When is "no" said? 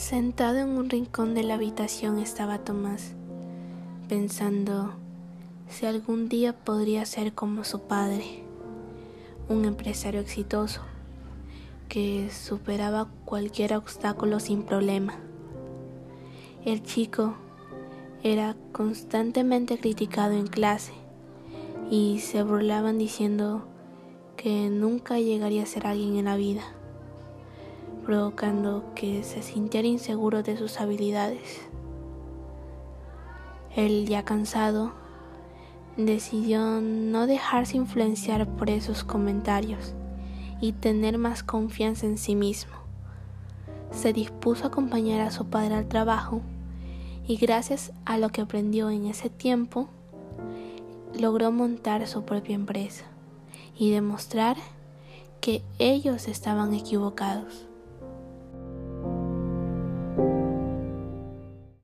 36.80-37.28